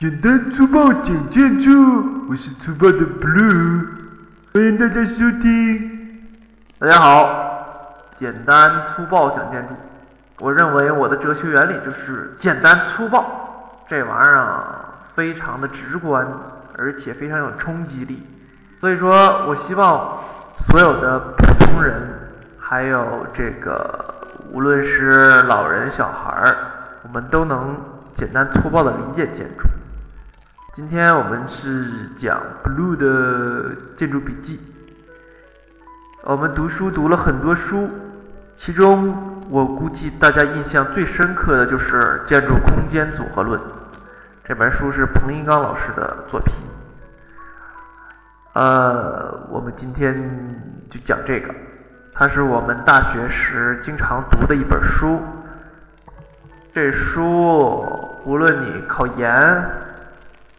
[0.00, 1.72] 简单粗暴讲建筑，
[2.30, 3.84] 我是粗暴的 Blue，
[4.54, 6.20] 欢迎大家收听。
[6.78, 9.74] 大家好，简单粗暴讲建筑。
[10.38, 14.84] 我认为我的哲学原理就是简单粗暴，这玩意儿啊
[15.16, 16.24] 非常的直观，
[16.78, 18.24] 而且非常有冲击力。
[18.80, 20.20] 所以说我希望
[20.68, 22.00] 所有的普通人，
[22.56, 24.14] 还有这个
[24.52, 26.56] 无论是老人小孩儿，
[27.02, 27.76] 我们都能
[28.14, 29.66] 简单粗暴的理解建筑。
[30.78, 34.60] 今天我们是讲 Blue 的建筑笔记。
[36.22, 37.90] 我们读书读了很多书，
[38.56, 43.58] 其中我估计大家印象最深刻的就是《建筑空间组合论》
[44.44, 46.54] 这本书是彭一刚老师的作品。
[48.52, 50.14] 呃，我们今天
[50.88, 51.52] 就讲这个，
[52.12, 55.20] 它是我们大学时经常读的一本书。
[56.72, 57.84] 这书
[58.24, 59.64] 无论你考研、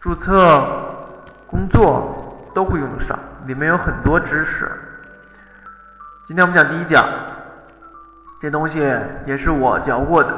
[0.02, 0.66] 注册、
[1.46, 4.72] 工作都会用得上，里面有很多知识。
[6.26, 7.04] 今天我们讲第一讲，
[8.42, 8.80] 这东西
[9.26, 10.34] 也是我教过的，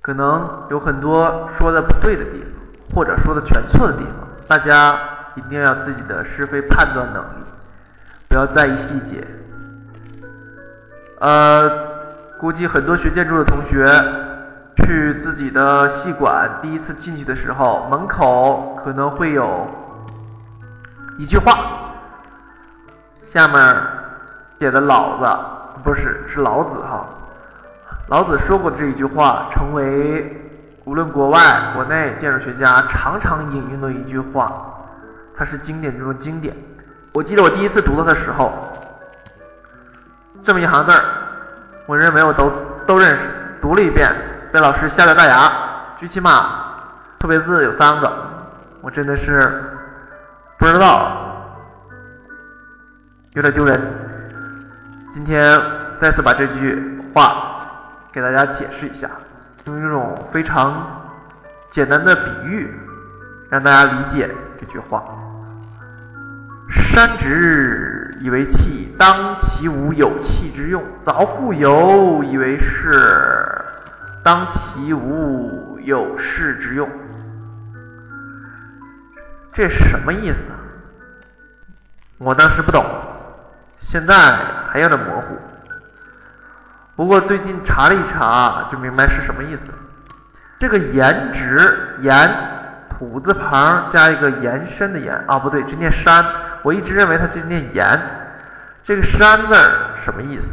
[0.00, 4.98] 可能有很多说的不对的地方，或者说的全错的地方，大家
[5.34, 7.44] 一定要自己的是非判断能力，
[8.30, 9.26] 不要在意细节。
[11.20, 11.68] 呃，
[12.40, 13.84] 估计很多学建筑的同学。
[14.76, 19.66] 去自己的戏馆，第一次进去的时候，门口可能会有
[21.18, 21.52] 一句话，
[23.26, 23.76] 下面
[24.58, 25.28] 写的“老子”，
[25.84, 27.06] 不是，是老子哈。
[28.08, 30.40] 老子说过这一句话，成为
[30.84, 31.40] 无论国外
[31.74, 34.52] 国内建筑学家常常引用的一句话，
[35.36, 36.56] 它是经典中的经典。
[37.12, 38.52] 我记得我第一次读它的时候，
[40.42, 40.98] 这么一行字儿，
[41.86, 42.50] 我认为我都
[42.86, 43.22] 都认识，
[43.60, 44.10] 读了一遍。
[44.52, 45.50] 被老师吓得大牙，
[45.96, 46.74] 最起码
[47.18, 48.12] 错别字有三个，
[48.82, 49.64] 我真的是
[50.58, 51.56] 不知道，
[53.32, 53.80] 有点丢人。
[55.10, 55.58] 今天
[55.98, 57.66] 再次把这句话
[58.12, 59.08] 给大家解释一下，
[59.64, 61.00] 用一种非常
[61.70, 62.78] 简单的比喻
[63.48, 64.28] 让大家理解
[64.60, 65.02] 这句话。
[66.70, 73.51] 山直以为器，当其无有器之用；凿户牖以为室。
[74.22, 76.88] 当其无有事之用，
[79.52, 80.54] 这什么意思啊？
[82.18, 82.84] 我当时不懂，
[83.80, 84.14] 现在
[84.70, 85.36] 还有点模糊。
[86.94, 89.64] 不过最近查了一查，就明白是什么意思。
[90.60, 92.30] 这个“延直”，延
[92.90, 96.24] 土字旁加一个延伸的“延”啊，不对，这念山。
[96.62, 98.00] 我一直认为它这念延。
[98.84, 99.54] 这个“山”字
[100.04, 100.46] 什么意思？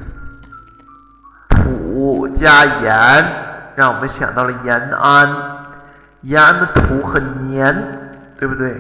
[1.50, 3.49] 土加延。
[3.80, 5.30] 让我们想到了延安，
[6.24, 7.74] 延安的土很黏，
[8.38, 8.76] 对不对？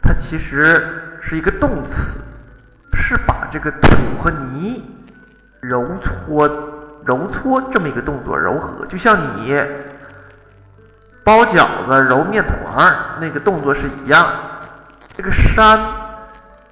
[0.00, 2.20] 它其实是一个动词，
[2.92, 3.90] 是把这个土
[4.22, 4.84] 和泥
[5.60, 6.48] 揉搓、
[7.04, 9.60] 揉搓这么一个动作，柔和，就像你
[11.24, 14.24] 包饺子、揉面团那个动作是一样。
[15.16, 15.76] 这个山，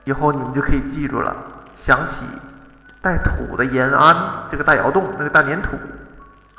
[0.05, 1.35] 以后你们就可以记住了，
[1.75, 2.19] 想起
[3.01, 4.15] 带土的延安
[4.49, 5.71] 这个大窑洞，那个大粘土。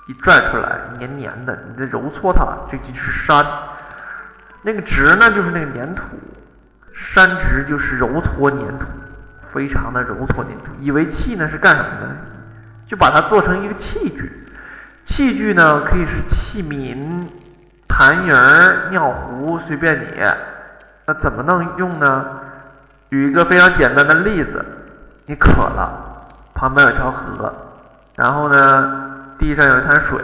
[0.08, 3.46] 一拽出来，黏黏的，你再揉搓它，这就是山。
[4.62, 6.04] 那个直呢，就是那个粘土，
[6.94, 8.86] 山直就是揉搓粘土，
[9.54, 10.66] 非常的揉搓粘土。
[10.80, 12.08] 以为器呢是干什么的？
[12.88, 14.46] 就把它做成一个器具。
[15.06, 17.28] 器具呢可以是器皿、
[17.88, 20.06] 痰盂、尿壶，随便你。
[21.06, 22.26] 那怎么能用呢？
[23.10, 24.66] 举一个非常简单的例子，
[25.26, 26.22] 你渴了，
[26.54, 27.54] 旁边有条河，
[28.16, 29.03] 然后呢？
[29.40, 30.20] 地上有一滩水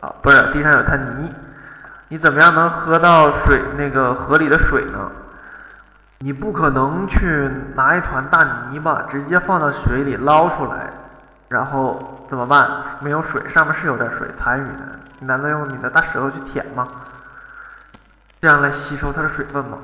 [0.00, 1.32] 啊，不是地上有一滩泥，
[2.08, 5.10] 你怎么样能喝到水那个河里的水呢？
[6.22, 10.90] 你不可能去拿一团大泥巴直接放到水里捞出来，
[11.48, 12.68] 然后怎么办？
[13.00, 16.86] 没有水，上面是有点水残余的，你难道用你的大舌头去舔吗？
[18.40, 19.78] 这样来吸收它的水分吗？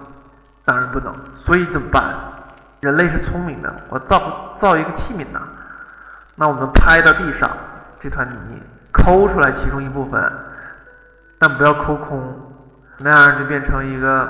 [0.65, 1.13] 当然不能。
[1.45, 2.15] 所以怎么办？
[2.81, 5.41] 人类是聪明的，我造造一个器皿呐，
[6.35, 7.51] 那我们拍到地上。
[8.01, 8.63] 这团泥
[8.93, 10.33] 抠出来其中一部分，
[11.39, 12.35] 但不要抠空，
[12.99, 14.29] 那样就变成一个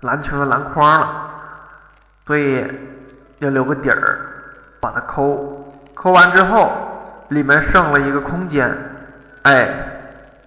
[0.00, 1.30] 篮球的篮筐了。
[2.26, 2.64] 所以
[3.38, 4.18] 要留个底儿，
[4.80, 6.72] 把它抠抠完之后，
[7.28, 8.70] 里面剩了一个空间。
[9.42, 9.68] 哎，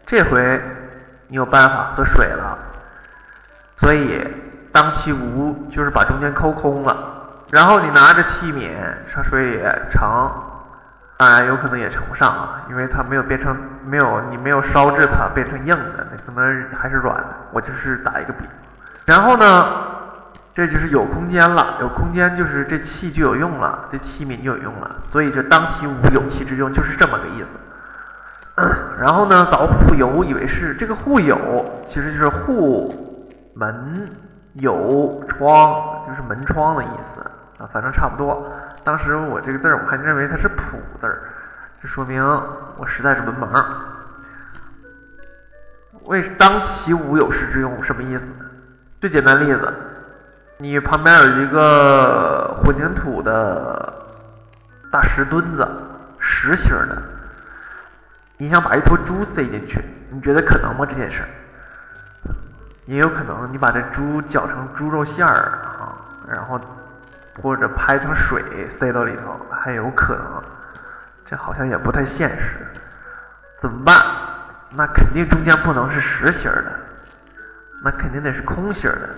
[0.06, 0.62] 这回
[1.28, 2.58] 你有办法喝水了。
[3.78, 4.28] 所以
[4.72, 6.96] 当其无就是把中间抠空了，
[7.50, 8.70] 然后你拿着器皿
[9.12, 10.32] 上水里盛。
[11.22, 17.28] 当然有可能也成不上啊，因为它没有变成没有你没有烧制它变成硬的，那可能还是软的。
[17.52, 18.40] 我就是打一个比。
[19.06, 19.68] 然后呢，
[20.56, 24.96] 这就是有空间了，有空间就是这器就有用了，这器皿就有用了。
[25.12, 27.50] 所以这当其无有其之用就是这么个意思。
[29.00, 31.38] 然后呢，凿户有以为是这个户有，
[31.88, 34.10] 其实就是户门
[34.54, 37.22] 有窗，就是门窗的意思
[37.62, 38.52] 啊，反正差不多。
[38.84, 41.22] 当时我这个字儿我还认为它是普字儿，
[41.80, 42.26] 这说明
[42.78, 43.64] 我实在是文盲。
[46.06, 48.24] 为当其无有事之用什么意思？
[49.00, 49.72] 最简单例子，
[50.58, 53.94] 你旁边有一个混凝土的
[54.92, 55.68] 大石墩子，
[56.18, 57.00] 实心的，
[58.38, 59.80] 你想把一头猪塞进去，
[60.10, 60.84] 你觉得可能吗？
[60.90, 61.22] 这件事？
[62.88, 65.94] 也有可能，你把这猪绞成猪肉馅儿啊，
[66.28, 66.60] 然后。
[67.42, 68.42] 或者拍成水
[68.80, 70.42] 塞到里头，还有可能，
[71.30, 72.68] 这好像也不太现实，
[73.62, 73.96] 怎么办？
[74.74, 76.72] 那肯定中间不能是实心的，
[77.84, 79.10] 那肯定得是空心的。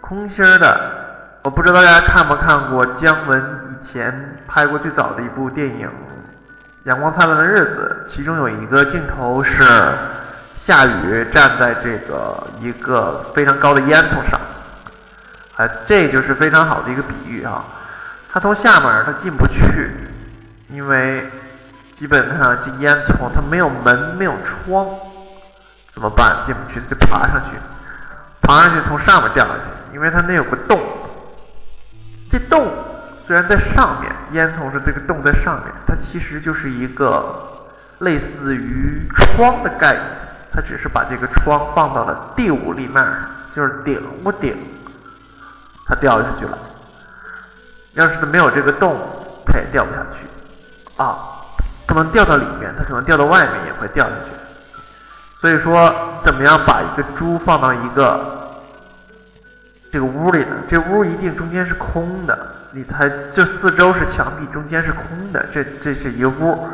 [0.00, 5.86] 空心的，我不知道大家看没看过姜文以前拍过最早的一部电影
[6.84, 9.62] 《阳光灿烂的日子》，其中有一个镜头是
[10.56, 14.40] 夏雨站在这个一个非常高的烟囱上。
[15.58, 17.64] 啊，这就是非常好的一个比喻啊！
[18.30, 19.90] 它从下面它进不去，
[20.70, 21.28] 因为
[21.96, 24.86] 基本上这烟囱它没有门没有窗，
[25.92, 26.36] 怎么办？
[26.46, 27.58] 进不去就爬上去，
[28.40, 30.80] 爬上去从上面掉下去，因为它那有个洞。
[32.30, 32.70] 这洞
[33.26, 37.66] 虽然在上面，烟囱是这个洞在上面，它其实就是一个
[37.98, 40.04] 类似于窗的概念，
[40.52, 43.04] 它只是把这个窗放到了第五立面，
[43.56, 44.56] 就是顶屋顶。
[45.88, 46.58] 它掉下去了，
[47.94, 48.94] 要是没有这个洞，
[49.46, 51.16] 它也掉不下去啊！
[51.86, 54.32] 不能掉到里面，它可能掉到外面也会掉下去。
[55.40, 55.90] 所以说，
[56.22, 58.50] 怎么样把一个猪放到一个
[59.90, 60.56] 这个屋里呢？
[60.68, 62.38] 这屋一定中间是空的，
[62.72, 66.68] 你它这四周是墙壁，中间是空的，这这是一个屋，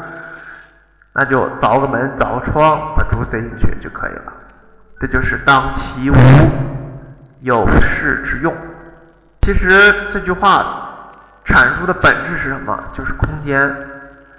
[1.13, 4.33] 那就凿个门，凿个窗，把猪塞进去就可以了。
[4.99, 6.17] 这就是当其无
[7.43, 8.53] 有事之用。
[9.45, 11.11] 其实这句话
[11.45, 12.83] 阐述的本质是什么？
[12.95, 13.77] 就是空间。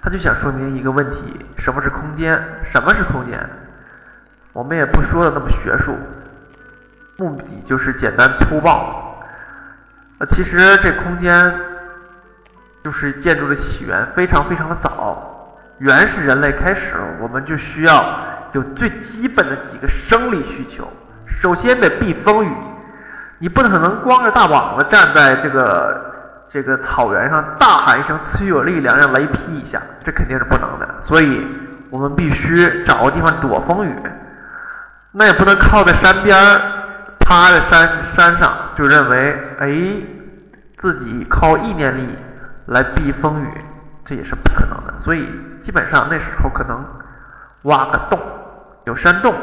[0.02, 2.36] 他就想说明一个问题：什么是空间？
[2.64, 3.38] 什么是空间？
[4.52, 5.96] 我们也不说的那么学术，
[7.18, 9.24] 目的就是简单粗暴。
[10.18, 11.54] 呃，其实这空间
[12.82, 18.04] 就是建筑的起源非常非常的早，原始人类开始，我们就需要
[18.54, 20.92] 有最基本的几个生理需求。
[21.40, 22.52] 首先得避风雨。
[23.38, 26.14] 你不可能光着大膀子站在这个
[26.50, 30.88] 这个草原上大喊一声“赐予我力量”，让雷劈一下，这肯定是不能的。
[31.02, 31.46] 所以，
[31.90, 33.94] 我们必须找个地方躲风雨。
[35.12, 36.60] 那也不能靠在山边儿，
[37.20, 39.68] 趴在山山上，就认为哎，
[40.78, 42.08] 自己靠意念力
[42.66, 43.48] 来避风雨，
[44.04, 44.94] 这也是不可能的。
[44.98, 45.28] 所以，
[45.62, 46.82] 基本上那时候可能
[47.62, 48.18] 挖个洞，
[48.84, 49.34] 有山洞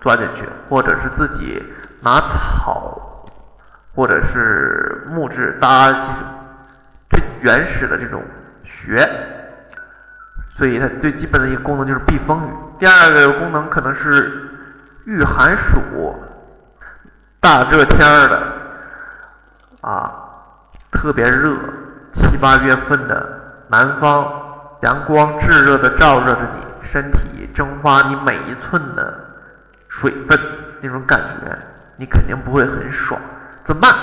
[0.00, 1.62] 钻进去，或者是自己
[2.00, 3.04] 拿草。
[3.98, 6.14] 或者是木质搭这种
[7.10, 8.22] 最原始的这种
[8.62, 9.04] 穴，
[10.50, 12.50] 所以它最基本的一个功能就是避风雨。
[12.78, 14.50] 第二个功能可能是
[15.06, 16.14] 御寒暑，
[17.40, 18.52] 大热天儿的
[19.80, 20.14] 啊，
[20.92, 21.56] 特别热，
[22.12, 24.32] 七八月份的南方，
[24.82, 29.12] 阳光炙热的照着你身体，蒸发你每一寸的
[29.88, 30.38] 水分，
[30.82, 31.58] 那种感觉
[31.96, 33.20] 你肯定不会很爽。
[33.68, 33.94] 怎么办？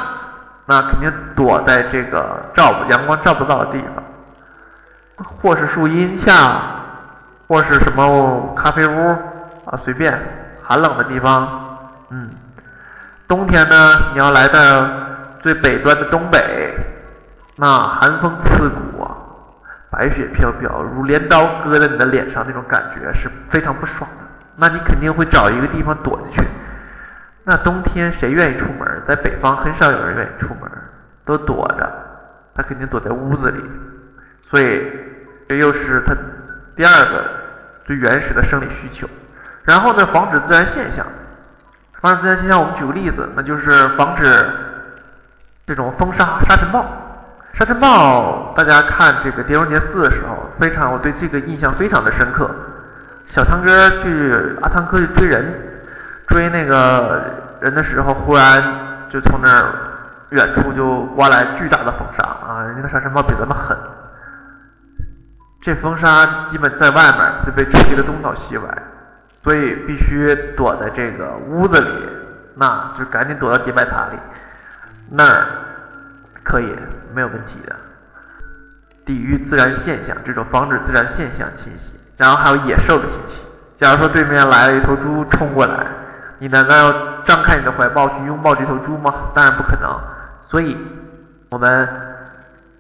[0.68, 6.60] 那肯定躲在这个照阳光照不到的地方，或是树荫下，
[7.48, 9.10] 或是什么咖啡屋
[9.66, 10.14] 啊，随便
[10.62, 11.80] 寒冷的地方。
[12.12, 12.30] 嗯，
[13.28, 13.76] 冬天呢，
[14.14, 14.88] 你要来到
[15.42, 16.76] 最北端的东北，
[17.56, 19.08] 那寒风刺骨，
[19.90, 24.28] 白雪飘飘，如镰刀割在你的脸上，那种感觉是非常不爽的。
[24.58, 26.48] 那你肯定会找一个地方躲进去。
[27.48, 29.04] 那冬天谁愿意出门？
[29.08, 30.70] 在北方很少有人愿意出门，
[31.24, 31.88] 都躲着。
[32.56, 33.62] 他肯定躲在屋子里，
[34.50, 34.92] 所以
[35.48, 36.16] 这又是他
[36.76, 37.24] 第二个
[37.86, 39.08] 最原始的生理需求。
[39.64, 41.06] 然后呢，防止自然现象。
[42.02, 44.48] 防止自然现象，我们举个例子，那就是防止
[45.68, 46.84] 这种风沙、沙尘暴。
[47.54, 52.50] 沙尘暴，大家看这个《碟中谍四》的时候，非常我对这个印象非常的深刻。
[53.28, 54.34] 小汤哥去
[54.64, 55.75] 阿汤哥去追人。
[56.28, 57.22] 追那个
[57.62, 58.64] 人的时候，忽然
[59.10, 59.74] 就从那儿
[60.30, 62.64] 远处就刮来巨大的风沙啊！
[62.66, 63.78] 人家的沙尘暴比咱们狠。
[65.62, 68.64] 这风沙基本在外面就被吹得东倒西歪，
[69.44, 71.90] 所以必须躲在这个屋子里，
[72.56, 74.18] 那就赶紧躲到迪拜塔里，
[75.10, 75.46] 那儿
[76.44, 76.76] 可以
[77.14, 77.76] 没有问题的，
[79.06, 83.42] 抵御自然现象，这种防止自然现象侵袭，然后还有野兽的侵袭。
[83.76, 85.86] 假如说对面来了一头猪冲过来，
[86.38, 89.14] 你难道要张开你的怀抱去拥抱这头猪吗？
[89.34, 89.90] 当然不可能。
[90.50, 90.78] 所以，
[91.50, 91.88] 我们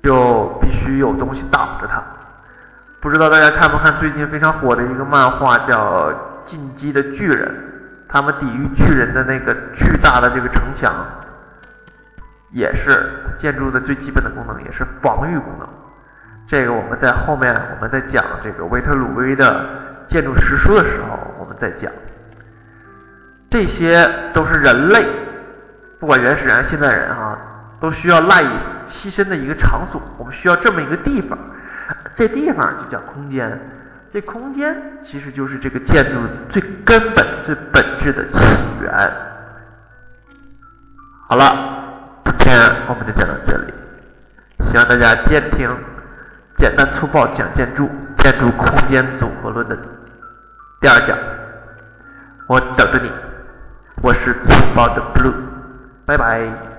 [0.03, 2.03] 就必须有东西挡着它。
[3.00, 6.09] 不知道大家看不看最近非常火的一个漫画，叫
[6.43, 7.47] 《进击的巨人》，
[8.12, 10.93] 他们抵御巨人的那个巨大的这个城墙，
[12.51, 15.67] 也是建筑的最基本的功能，也是防御功能。
[16.47, 19.65] 这个我们在后面我们在讲这个维特鲁威的。
[20.07, 21.91] 建筑实书的时候，我们再讲，
[23.55, 25.05] 这些都是人类，
[25.97, 27.39] 不管原始人、现代人啊，
[27.79, 28.50] 都需要赖以
[28.85, 30.01] 栖身的一个场所。
[30.17, 31.39] 我们需要这么一个地方，
[32.17, 33.57] 这地方就叫空间。
[34.12, 36.19] 这空间其实就是这个建筑
[36.50, 38.39] 最根本、最本质的起
[38.81, 38.91] 源。
[41.29, 42.59] 好了，今天
[42.89, 43.74] 我们就讲到这里，
[44.69, 45.69] 希望大家监听，
[46.57, 49.77] 简单粗暴讲建筑，建筑空间组合论的。
[50.81, 51.17] 第二讲，
[52.47, 53.09] 我等着你，
[54.01, 55.33] 我是粗暴的 blue，
[56.05, 56.75] 拜拜。